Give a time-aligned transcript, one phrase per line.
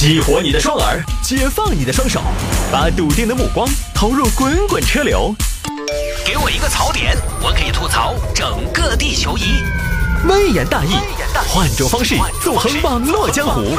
[0.00, 2.22] 激活你的双耳，解放你的双手，
[2.72, 5.34] 把笃定的目光投入滚滚车流。
[6.24, 9.42] 给我一个槽点，我可以吐槽整个地球仪。
[10.26, 10.94] 微言大义，
[11.50, 13.76] 换种方式纵横网络江湖。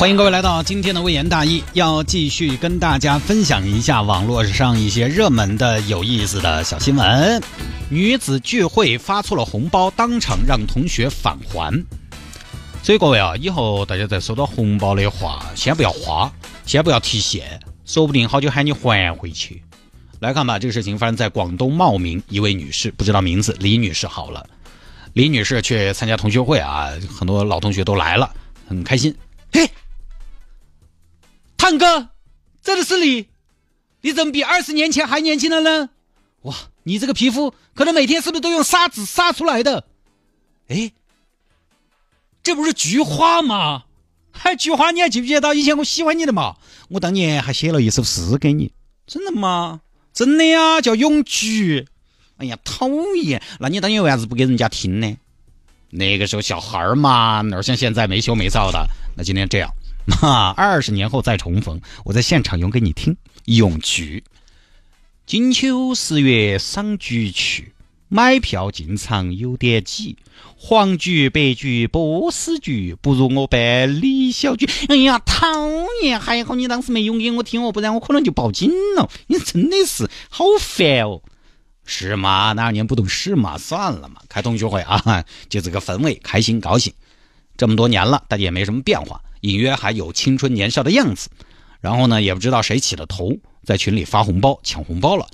[0.00, 7.40] 欢迎各位来到今天的微言大义，要继续跟大家分享一下网络上一些热门的有意思的小新闻。
[7.88, 11.72] 女子聚会发错了红包，当场让同学返还。
[12.84, 16.30] 所以各位啊，以后大家在收到红包的话，先不要花，
[16.66, 19.62] 先不要提现，说不定好久喊你还回去。
[20.20, 24.46] 来看吧，这个事情发生在广东茂名，一位女士，不知道名字，李女士好了。
[25.14, 28.30] 李女士去参加同学会啊，很多老同学都来了，
[28.68, 29.16] 很开心。
[29.50, 29.70] 嘿，
[31.56, 32.10] 探哥，
[32.62, 33.28] 这的是你，
[34.02, 35.88] 你怎么比二十年前还年轻了呢？
[36.42, 39.84] 哇，你这个皮肤可能每天是不是都用砂纸砂出来的？
[40.68, 40.92] 哎，
[42.44, 43.84] 这不是菊花吗？
[44.30, 46.56] 还菊花，你还记不记得以前我喜欢你的嘛？
[46.88, 48.70] 我当年还写了一首诗给你。
[49.06, 49.80] 真的吗？
[50.12, 51.86] 真的呀，叫咏菊。
[52.36, 52.88] 哎呀，讨
[53.22, 53.40] 厌！
[53.60, 55.16] 那你当年为啥子不给人家听呢？
[55.90, 58.88] 那个时候小孩儿嘛，哪像现在没羞没臊的。
[59.16, 59.70] 那今天这样，
[60.20, 63.14] 哈， 二十年后再重逢，我在现场咏给你听
[63.44, 64.22] 《咏菊》。
[65.26, 67.72] 金秋十月赏菊去，
[68.14, 70.16] 买票进场有点挤。
[70.56, 74.70] 黄菊、白菊、波斯菊，不如我班李小菊。
[74.86, 75.48] 哎呀，讨
[76.00, 76.20] 厌！
[76.20, 79.10] 还好你当时没用给我听哦，不然我可能就报警了。
[79.26, 81.22] 你真的是好烦哦。
[81.84, 82.52] 是嘛？
[82.52, 83.58] 哪年不懂事嘛？
[83.58, 86.92] 算了嘛，开同学会啊， 就这个氛围，开心高兴。
[87.56, 91.28] 这么多年了，大家也没什么变化，隐约还有青春年少的样子。
[91.80, 95.26] 然后呢，也不知道谁起了头，在群里发红包抢红包了。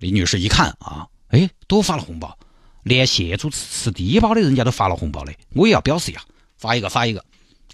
[0.00, 2.38] 李女士一看啊，哎，都发了红包，
[2.82, 6.22] 连谢主吃吃低保的人家都发了红包嘞，我也要表示一下，
[6.56, 7.22] 发一个发一个，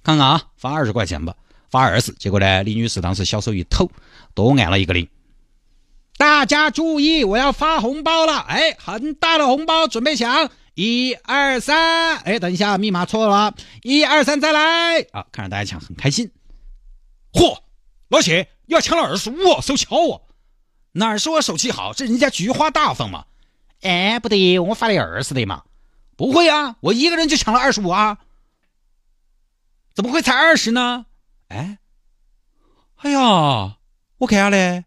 [0.03, 1.33] 看看啊，发二十块钱吧，
[1.71, 2.11] 发二十。
[2.15, 3.89] 结果呢，李女士当时小手一抖，
[4.35, 5.09] 多按了一个零。
[6.17, 8.39] 大家注意，我要发红包了！
[8.39, 10.51] 哎，很大的红包，准备抢！
[10.75, 15.03] 一二三，哎，等一下，密码错了，一二三，再来！
[15.13, 16.31] 啊，看着大家抢，很开心。
[17.33, 17.59] 嚯，
[18.09, 20.23] 老谢，你要抢了二十五，手气好哦！
[20.93, 23.25] 哪是我手气好，这人家菊花大方嘛！
[23.83, 25.63] 哎，不对，我发的二十的嘛！
[26.17, 28.19] 不会啊，我一个人就抢了二十五啊！
[29.95, 31.07] 怎么会才二十呢？
[31.49, 31.79] 哎，
[32.97, 33.77] 哎呀，
[34.19, 34.85] 我看下嘞。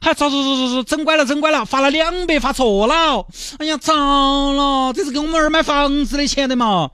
[0.00, 3.26] 还糟糟糟糟糟，整拐了整拐了，发了两百发错了，
[3.58, 6.90] 哎呀，糟了，这是给我们儿买房子的钱的嘛？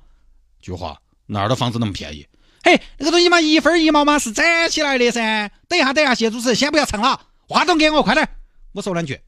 [0.61, 2.29] 菊花哪儿的房子那么便宜？
[2.63, 5.51] 嘿，那个东西嘛，一分一毛嘛是攒起来的噻。
[5.69, 8.29] 等一下，等一下，谢主持，先不要唱了，话筒给我，快点，
[8.73, 9.19] 我说两句。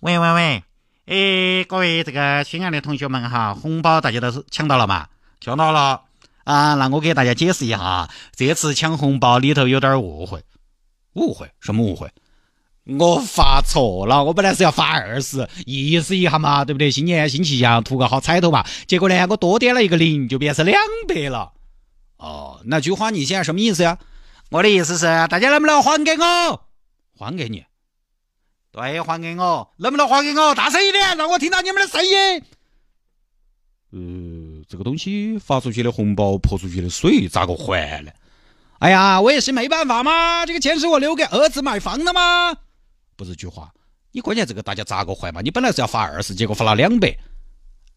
[0.00, 0.64] 喂喂喂，
[1.10, 5.06] 哎，各位这个亲爱的同学们哈，红包大家都是抢到了嘛？
[5.40, 6.02] 抢到了
[6.44, 10.44] 啊，那我给大家解释一下，这次抢红包里头有点误会。
[11.14, 11.50] 误会？
[11.60, 12.10] 什么误会？
[12.84, 16.90] 我发错了，我本来是要发二十，意思一下嘛，对不对？
[16.90, 18.66] 新年新气象，图个好彩头嘛。
[18.86, 21.52] 结果呢，我多点了一个零，就变成两百了。
[22.18, 23.96] 哦，那菊花，你现在什么意思呀？
[24.50, 26.64] 我的意思是，大家能不能还给我？
[27.18, 27.64] 还给你？
[28.78, 29.68] 对，还给我。
[29.78, 30.54] 能不能还给我？
[30.54, 32.44] 大声一点，让我听到你们的声音。
[33.90, 38.12] 呃，这个东西发出去的红包泼出去的水咋个还呢？
[38.78, 42.56] 哎呀，我也是没办法嘛，这个钱是我留给儿子买房的嘛？
[43.16, 43.72] 不是句话，
[44.12, 45.40] 你关键这个大家咋个还嘛？
[45.40, 47.18] 你本来是要发二十，结果发了两百，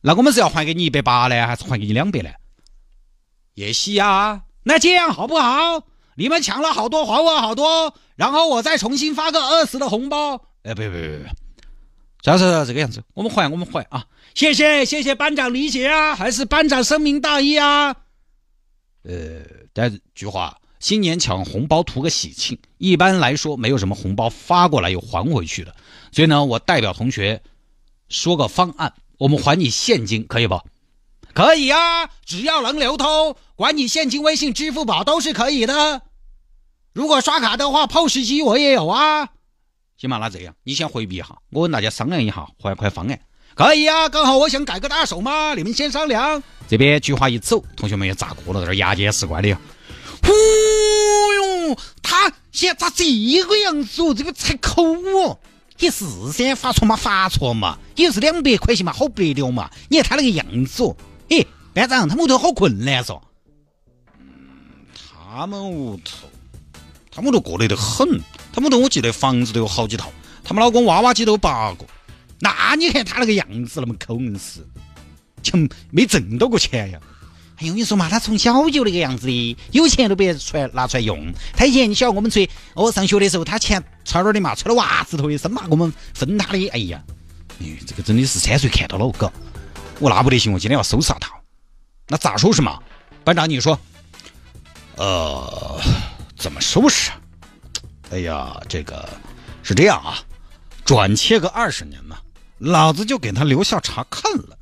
[0.01, 2.31] 那我们是要还给你一百八呢，还是还给你两百呢？
[3.53, 5.83] 也是啊，那这样好不好？
[6.15, 10.47] 你们抢了好多，还我好多，然后我再重新发个二十的红包。
[10.63, 11.29] 哎，不不不不，
[12.21, 14.05] 主要是这个样子，我们还我们还啊！
[14.35, 17.95] 谢谢谢谢班长理解啊，还是班长深明大义啊？
[19.03, 19.41] 呃，
[19.73, 20.57] 但是菊花。
[20.79, 25.75] 新年抢红包图个喜庆，一般来说没有什么红包发过来又还回去的，
[26.11, 27.39] 所以呢，我代表同学
[28.09, 30.59] 说个方案，我们还你现金，可以不？
[31.35, 36.01] 可以啊，只要能流通，管你现金、微信、支付宝都是可以的。
[36.93, 39.29] 如果刷卡的话，POS 机我也有啊。
[40.01, 43.19] 行吧，那这样，你先回避一下，我跟大家商量一下还款方案。
[43.53, 46.41] 可以啊，刚好我想改个大手嘛，你们先商量。
[46.67, 49.51] 这边菊花一走，同学们也炸锅了，在这牙尖使怪的。
[49.51, 50.29] 哦
[51.69, 53.05] 哟，他现在咋这
[53.43, 54.11] 个样子哦？
[54.11, 55.37] 这个才抠哦！
[55.77, 59.69] 也是噻，发错嘛，发错嘛，也是两百块钱嘛，好不得了嘛！
[59.87, 60.95] 你看他那个样子哦，
[61.29, 61.45] 嘿，
[61.75, 63.21] 班长，他们屋头好困难嗦。
[64.17, 66.27] 嗯，他们屋头，
[67.11, 68.19] 他们都过得得很。
[68.53, 70.11] 他们屋头我记得房子都有好几套，
[70.43, 71.85] 他们老公娃娃机都有八个。
[72.39, 74.65] 那你看他那个样子那么抠硬是，
[75.41, 75.53] 就
[75.89, 76.99] 没挣到过钱呀。
[77.57, 81.31] 哎呦，你说嘛，他从小就那个样子的，有钱都别出来拿出来用。
[81.55, 84.55] 他以前你晓得我们出去哦上学的时候，他钱揣哪儿的嘛？
[84.55, 86.67] 揣到袜子头的，生怕我们分他的。
[86.69, 87.03] 哎呀，
[87.59, 89.31] 哎，这个真的是三岁看到了，我搞，
[89.99, 91.31] 我那不得行，我今天要收拾他。
[92.07, 92.79] 那咋收拾嘛？
[93.23, 93.79] 班长，你说。
[94.97, 95.79] 呃，
[96.35, 97.11] 怎么收拾？
[98.11, 99.07] 哎呀，这个
[99.63, 100.19] 是这样啊，
[100.83, 102.17] 转切个二十年呢，
[102.57, 104.57] 老子就给他留校查看了。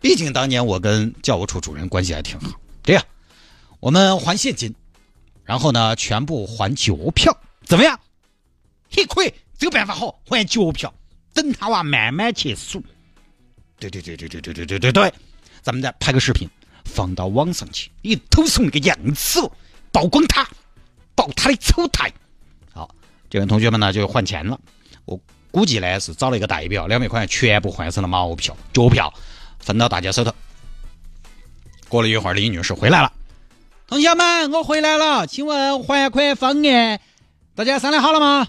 [0.00, 2.58] 毕竟当年我跟教务处主任关系还挺好。
[2.82, 3.04] 这样，
[3.80, 4.74] 我们还现金，
[5.44, 8.00] 然后呢，全部还脚票，怎么样？
[8.90, 10.92] 嘿，可以，这个办法好，还脚票，
[11.34, 12.82] 等他娃慢慢去数。
[13.78, 15.12] 对对对对对对对对对对，
[15.60, 16.48] 咱们再拍个视频
[16.86, 19.38] 放到网上去，你偷送那个样子，
[19.92, 20.48] 曝光他，
[21.14, 22.10] 爆他的丑态。
[23.30, 24.58] 这位同学们呢就换钱了。
[25.04, 25.20] 我
[25.50, 29.12] 估计呢是找了一个代表，两百块钱全部换成了毛票、脚票。
[29.60, 30.32] 分到大家手头。
[31.88, 33.12] 过了一会儿，李女士回来了。
[33.88, 37.00] 同学们，我回来了，请问还款方案
[37.54, 38.46] 大家商量好了吗？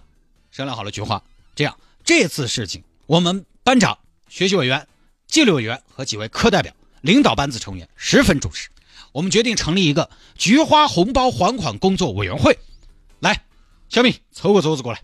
[0.51, 1.21] 商量好了，菊花。
[1.55, 3.97] 这样，这次事情，我们班长、
[4.29, 4.87] 学习委员、
[5.27, 6.71] 纪律委员和几位课代表、
[7.01, 8.69] 领导班子成员十分重视。
[9.11, 12.59] 我们决定成立一个菊花红包还款工作委员会。
[13.19, 13.41] 来，
[13.89, 15.01] 小米，抽个桌子过来。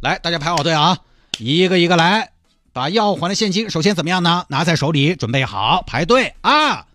[0.00, 0.98] 来，大家排好队啊，
[1.38, 2.32] 一个一个来。
[2.72, 4.46] 把要还的现金首先怎么样呢？
[4.48, 6.86] 拿在手里，准备好，排队啊！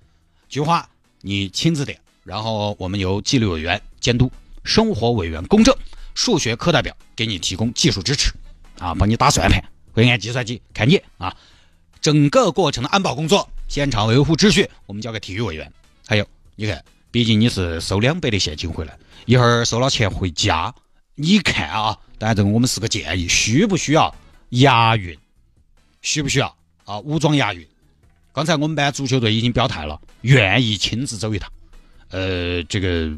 [0.49, 0.89] 菊花，
[1.21, 4.29] 你亲自点，然后我们由纪律委员监督，
[4.65, 5.73] 生活委员公正，
[6.13, 8.33] 数学课代表给你提供技术支持，
[8.79, 9.63] 啊，帮你打算盘，
[9.93, 11.35] 会按计算机看你啊。
[12.01, 15.71] 整个过程的安保工作，现场维护秩序，我们交给体育委员。
[16.05, 20.73] 还有，你看，毕竟你是收两百的现金回来，一会儿收了钱回家，
[21.15, 24.13] 你看啊，当然这个我们是个建议，需不需要
[24.49, 25.17] 押运？
[26.01, 26.53] 需不需要
[26.83, 26.99] 啊？
[26.99, 27.65] 武装押运。
[28.33, 31.49] 刚才我们班足球队已经表态了，愿意亲自走一趟。
[32.09, 33.09] 呃，这个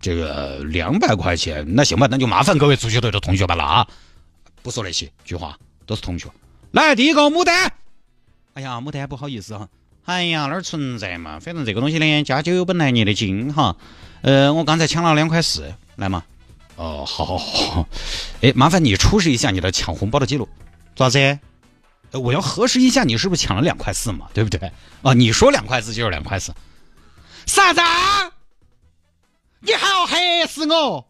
[0.00, 3.88] 这个两百块钱，那行吧，那就麻烦各位足球队的同学们了啊！
[4.62, 6.28] 不说那些，句话都是同学。
[6.70, 7.72] 来，第一个牡丹。
[8.54, 9.68] 哎呀，牡丹不好意思哈。
[10.04, 11.40] 哎呀，哪儿存在嘛？
[11.40, 13.76] 反正这个东西呢，家家有本难念的经哈。
[14.22, 16.24] 呃，我刚才抢了两块四，来嘛。
[16.76, 17.88] 哦，好好好。
[18.40, 20.48] 哎，麻烦你出示一下你的抢红包的记录。
[20.96, 21.38] 咋子？
[22.12, 24.28] 我要核实一下，你是不是抢了两块四嘛？
[24.34, 24.70] 对不对？
[25.02, 26.52] 啊，你说两块四就是两块四，
[27.46, 27.80] 啥子？
[29.60, 31.06] 你还要黑死我？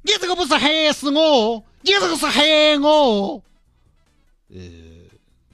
[0.00, 3.42] 你这个不是黑死我，你这个是黑我。
[4.48, 4.58] 呃，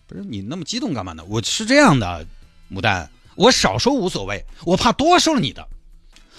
[0.06, 1.25] 不是你那么激动干嘛呢？
[1.26, 2.25] 我是这样的，
[2.70, 5.67] 牡丹，我少收无所谓，我怕多收了你的。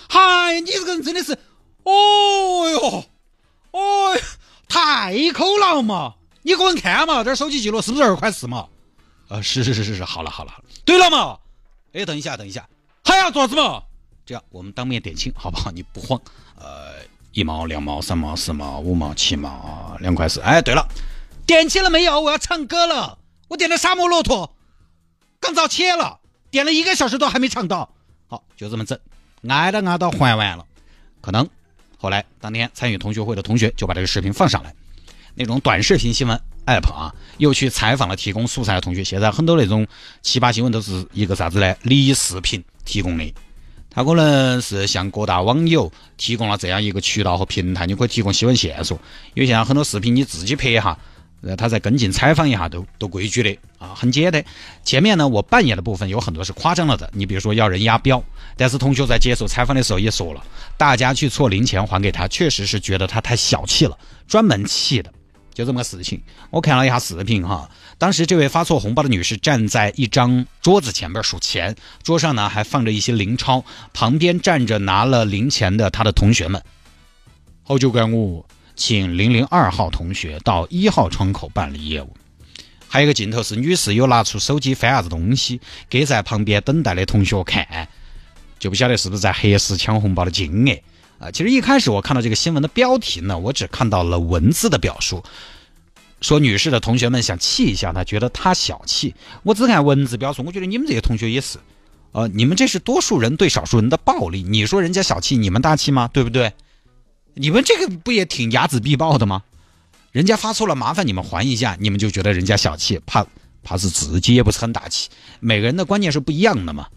[0.07, 1.37] 嗨，你这个人真的是，
[1.83, 3.05] 哦哟，
[3.71, 4.17] 哦，
[4.67, 6.15] 太抠了嘛！
[6.41, 8.67] 你个人看嘛，这手机记录是不是二块四嘛？
[9.29, 11.39] 啊，是是是是是，好了好了好了，对了嘛，
[11.93, 12.67] 哎，等一下等一下，
[13.03, 13.83] 还要做什么？
[14.25, 15.71] 这样我们当面点清好不好？
[15.71, 16.19] 你不慌。
[16.57, 16.93] 呃，
[17.33, 20.39] 一毛两毛三毛四毛五毛七毛两块四。
[20.39, 20.87] 哎，对了，
[21.45, 22.21] 点清了没有？
[22.21, 23.17] 我要唱歌了，
[23.49, 24.55] 我点的沙漠骆驼，
[25.41, 26.19] 刚早切了，
[26.51, 27.93] 点了一个小时都还没唱到。
[28.27, 28.97] 好，就这么整，
[29.49, 30.65] 挨着挨到还完了。
[31.21, 31.49] 可能
[32.03, 34.75] 后来当天参与同学会的同学就把这个视频放上来。
[35.35, 39.01] 那种短视频新闻 app 啊，又去采访了提供素材的同学。
[39.01, 39.87] 现在很多那种
[40.21, 41.73] 奇葩新闻都是一个啥子呢？
[41.83, 43.33] 离视频提供的，
[43.89, 48.99] 他可能是向各大网友提供了这样一个渠道和平台，你可以提供新闻线索。
[49.33, 50.99] 因为现在很多视频你自己拍一下，
[51.57, 54.43] 他再跟进采访一下都都规矩的啊，很接的。
[54.85, 58.23] 前面呢，我扮演的部分有很多是夸张了的，你比如说要人押标，
[58.55, 60.41] 但是同学在接受采访的时候也说了，
[60.77, 65.11] 大家去错零钱还给他，确实是觉得他太小气了，专门气的。
[65.53, 67.69] 就这么个事情，我看了一下视频哈。
[67.99, 73.63] 当时这位发错红包的女士站在一张桌子前边数钱，桌上呢还放着一些零钞，
[73.93, 76.59] 旁边站着拿了零钱的她的同学们。
[77.61, 78.43] 后就干我，
[78.75, 82.11] 请零零二号同学到一号窗口办理业务。
[82.93, 85.59] 还有一个镜头是女士有拿出手机翻啥子东西，
[85.89, 87.87] 给在旁边等待的同学看，
[88.59, 90.77] 就不晓得是不是在核实抢红包的金额。
[91.17, 95.23] 啊，其实一开始我看到这个新闻的标题呢，我只看到了文字的表述，
[96.21, 99.15] 说女士的同学们想气一下她，觉得她小气。
[99.41, 101.57] 我只看文字表述，我觉得你们这些同学也是，
[102.11, 104.43] 呃，你们这是多数人对少数人的暴力。
[104.43, 106.07] 你说人家小气，你们大气吗？
[106.13, 106.53] 对不对？
[107.33, 109.41] 你们这个不也挺睚眦必报的吗？
[110.13, 113.25] 人家发错了，麻烦你们还一下，你们就觉得人家小气，怕
[113.63, 115.09] 怕是自己也不是很大气。
[115.39, 116.87] 每个人的观念是不一样的嘛。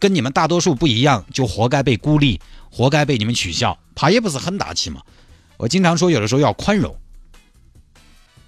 [0.00, 2.40] 跟你们大多数不一样，就活该被孤立，
[2.70, 5.00] 活该被你们取笑，怕也不是很大气嘛。
[5.56, 6.96] 我经常说，有的时候要宽容。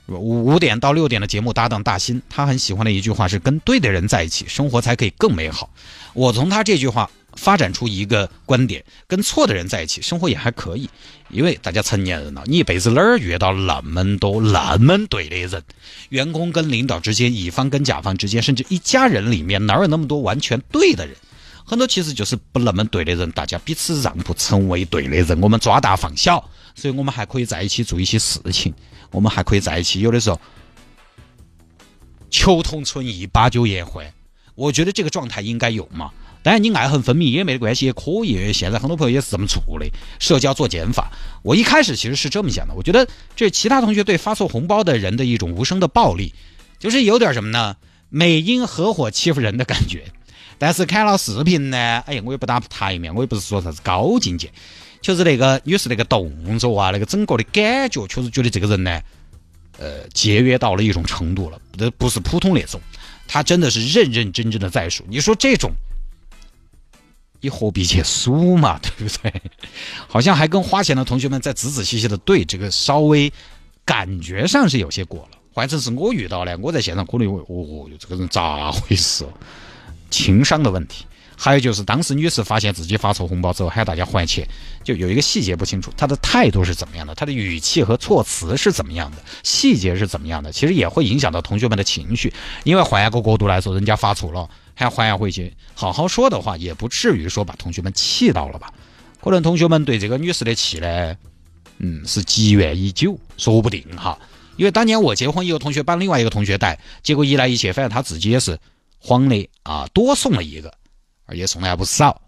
[0.08, 5.70] 五五点到六点的节目搭档大新，他很喜欢的一句话是“跟对的人在一起，生活才可以更美好”。
[6.14, 10.88] 我从他这句话发展出一个观点：跟错的人在一起，生活也还可以。
[11.30, 15.62] 因为大家成年人了，你一辈子哪儿遇到那么多那么对的人？
[16.08, 21.16] 员工跟领导之间，乙方跟甲方之间，甚至一家人里面，哪有那么多完全对的人？
[21.64, 28.72] 很多其实就是不那么对的人，大家彼此让步，成为对的人，我们抓大放小，所以我们还可以在一起做一些事情。
[29.10, 30.40] 我们还可以在一起，有的时候
[32.30, 34.06] 求同存异，把酒言欢。
[34.54, 36.12] 我觉得这个状态应该有嘛。
[36.46, 38.52] 当然，你爱恨分明也没得关系，也可以。
[38.52, 41.10] 现在很多朋友也是这么做的，社交做减法。
[41.42, 46.32] 我一开始其实是这么想的，我觉得这其他同学对发错红包的人的一种无声的暴力，
[46.78, 47.74] 就是有点什么呢？
[48.10, 50.04] 美英合伙欺负人的感觉。
[50.56, 51.76] 但是看了视频呢，
[52.06, 54.48] 哎呀，我也不打台面，我也不是说啥子高境界。
[55.00, 59.00] 就是那个女士那个动作啊，那个整个的感觉，确实觉得这个人呢，
[59.80, 62.80] 呃，节约到了一种程度了，这不是普通那种，
[63.26, 65.02] 他真的是认认真真的在数。
[65.08, 65.72] 你说这种，
[67.46, 69.32] 你何必去数嘛， 对不对？
[70.08, 73.32] 好像还跟花钱的同学们在仔仔细细的对这个，稍微
[73.84, 75.38] 感觉上是有些过了。
[75.52, 79.24] 换成是我遇到的，我在现场可能会，哦，这个人咋回事？
[80.10, 81.06] 情商的问题。
[81.38, 84.48] 还有就是，当时女士发现自己发错红包之后，喊大家还钱，
[84.82, 92.32] 就有一个细节不清楚，她的态度是怎么样的，她的语气和措辞是怎么样的，细节是怎么样的，其实也会影响到同学们的情绪。
[92.64, 98.72] 因为换一个角度来说，人家发错了，还还回去好好说的话，也不至于说把同学们气到了吧？
[99.20, 101.16] 可能同学们对这个女士的气呢，
[101.78, 104.16] 嗯，是积怨已久，说不定哈。
[104.56, 108.58] 因为当年我结婚，一个同学帮另外一个同学带，结果一来一去，反正他自己也是
[108.98, 110.72] 慌的啊，多送了一个。
[111.26, 112.22] 而且送的还不少，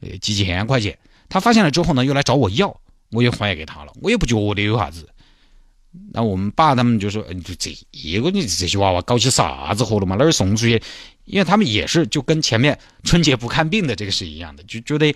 [0.00, 0.98] 呃，几千块钱。
[1.28, 2.80] 他发现了之后呢，又来找我要，
[3.12, 3.92] 我也还给他了。
[4.02, 5.08] 我也不觉得有啥子。
[6.12, 10.16] 那我们爸他们就说：“嗯就这一个你这些娃娃搞起啥子活了嘛？
[10.16, 10.82] 哪儿送出去？
[11.30, 15.14] 因为他们也是就跟前面春节不看病的这个是一样的，就觉得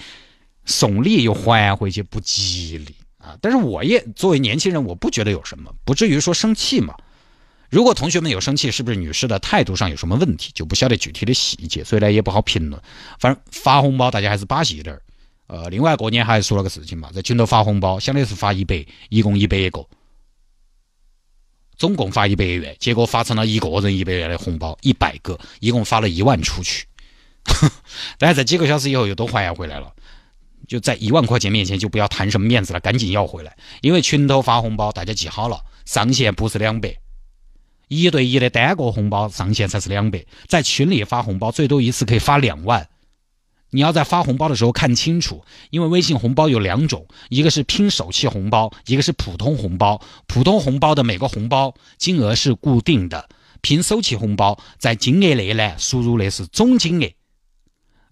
[0.64, 3.36] 送礼又还回去不吉利啊。
[3.42, 6.94] 但是我也作为年轻人，我不觉得有什么，不至于说生气嘛。”
[7.70, 12.80] 如果同学们有生气，是不是女士的态度上有什么问题，就不晓得具体的细节，所以呢也不好评论。
[13.18, 15.02] 反正发红包大家还是把戏一点儿。
[15.48, 19.84] 呃，另外过年还说了个事情嘛，在群头发红包，相当于是发一百，一共一百个，
[21.76, 26.86] 总共发一百元，结果发成了一个人一百元的红包，一百个，一共发了一万出去。
[28.18, 29.92] 但是在几个小时以后又都还回来了，
[30.66, 36.96] 就在一万块钱面前就不要谈什么面子了，赶紧要回来，因为群头发红包大家记好了，上限不是两百。
[37.88, 42.88] 一对一的单个红包上限才是两百，在群里发红包最多一次可以发两万。
[43.74, 50.00] 你要在发红包的时候看清楚，因为微信红包有两种，一个是拼手气红包，一个是普通红包。
[50.28, 53.28] 普通红包的每个红包金额是固定的，
[53.62, 57.10] 拼手气红包在金额内呢输入的是总金额，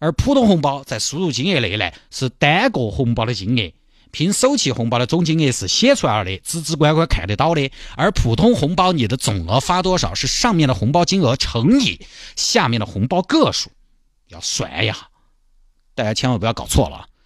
[0.00, 3.73] 而普通红包在输入金额内呢是单个红包的金额。
[4.11, 12.00] 拼手气红包的总金额是写出来的，直直观观看得到的；而普通红包你的总额发多少是上面的红包金额乘以
[12.35, 13.71] 下面的红包个数，
[14.28, 15.09] 要算一下，
[15.94, 17.06] 大家千万不要搞错了。